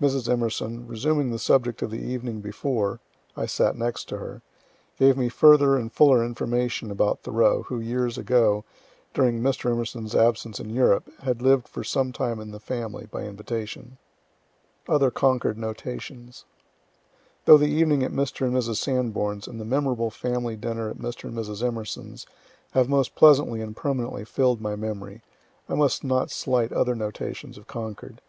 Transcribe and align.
Mrs. 0.00 0.30
Emerson, 0.32 0.86
resuming 0.86 1.30
the 1.30 1.38
subject 1.38 1.82
of 1.82 1.90
the 1.90 2.00
evening 2.00 2.40
before, 2.40 3.00
(I 3.36 3.44
sat 3.44 3.76
next 3.76 4.08
to 4.08 4.16
her,) 4.16 4.40
gave 4.98 5.18
me 5.18 5.28
further 5.28 5.76
and 5.76 5.92
fuller 5.92 6.24
information 6.24 6.90
about 6.90 7.20
Thoreau, 7.20 7.64
who, 7.64 7.78
years 7.78 8.16
ago, 8.16 8.64
during 9.12 9.42
Mr. 9.42 9.70
E.'s 10.02 10.14
absence 10.16 10.58
in 10.58 10.70
Europe, 10.70 11.12
had 11.20 11.42
lived 11.42 11.68
for 11.68 11.84
some 11.84 12.12
time 12.12 12.40
in 12.40 12.50
the 12.50 12.58
family, 12.58 13.08
by 13.12 13.24
invitation. 13.24 13.98
OTHER 14.88 15.10
CONCORD 15.10 15.58
NOTATIONS 15.58 16.46
Though 17.44 17.58
the 17.58 17.66
evening 17.66 18.02
at 18.02 18.10
Mr. 18.10 18.46
and 18.46 18.54
Mrs. 18.56 18.76
Sanborn's, 18.76 19.46
and 19.46 19.60
the 19.60 19.66
memorable 19.66 20.08
family 20.10 20.56
dinner 20.56 20.88
at 20.88 20.96
Mr. 20.96 21.24
and 21.24 21.36
Mrs. 21.36 21.62
Emerson's, 21.62 22.26
have 22.70 22.88
most 22.88 23.14
pleasantly 23.14 23.60
and 23.60 23.76
permanently 23.76 24.24
fill'd 24.24 24.62
my 24.62 24.76
memory, 24.76 25.20
I 25.68 25.74
must 25.74 26.04
not 26.04 26.30
slight 26.30 26.72
other 26.72 26.94
notations 26.94 27.58
of 27.58 27.66
Concord. 27.66 28.22